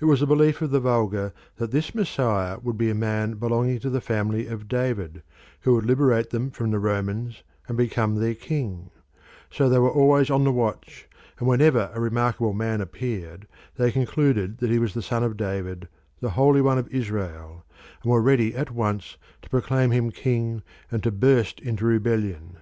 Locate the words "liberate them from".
5.86-6.72